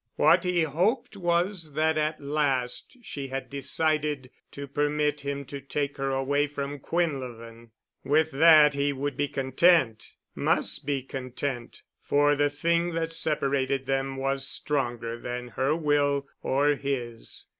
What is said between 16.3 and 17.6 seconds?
or his.